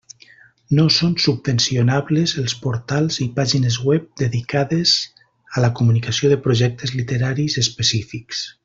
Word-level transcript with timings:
No 0.77 0.85
són 0.93 1.11
subvencionables 1.25 2.33
els 2.43 2.55
portals 2.63 3.19
i 3.27 3.29
pàgines 3.37 3.77
web 3.91 4.09
dedicades 4.23 4.95
a 5.57 5.67
la 5.67 5.71
comunicació 5.81 6.33
de 6.35 6.41
projectes 6.49 6.99
literaris 7.03 7.61
específics. 7.67 8.47